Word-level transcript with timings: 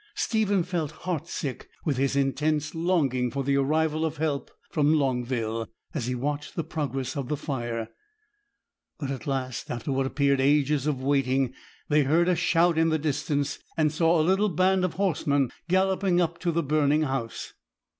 Stephen 0.15 0.63
felt 0.63 0.89
heart 1.05 1.27
sick 1.27 1.69
with 1.85 1.97
his 1.97 2.15
intense 2.15 2.73
longing 2.73 3.29
for 3.29 3.43
the 3.43 3.55
arrival 3.55 4.03
of 4.03 4.17
help 4.17 4.49
from 4.71 4.95
Longville, 4.95 5.67
as 5.93 6.07
he 6.07 6.15
watched 6.15 6.55
the 6.55 6.63
progress 6.63 7.15
of 7.15 7.27
the 7.27 7.37
fire; 7.37 7.87
but 8.99 9.11
at 9.11 9.27
last, 9.27 9.69
after 9.69 9.91
what 9.91 10.07
appeared 10.07 10.41
ages 10.41 10.87
of 10.87 11.03
waiting, 11.03 11.53
they 11.87 12.01
heard 12.01 12.27
a 12.27 12.35
shout 12.35 12.79
in 12.79 12.89
the 12.89 12.97
distance, 12.97 13.59
and 13.77 13.91
saw 13.91 14.19
a 14.19 14.23
little 14.25 14.49
band 14.49 14.83
of 14.83 14.93
horsemen 14.93 15.51
galloping 15.69 16.19
up 16.19 16.39
to 16.39 16.51
the 16.51 16.63
burning 16.63 17.03
house. 17.03 17.53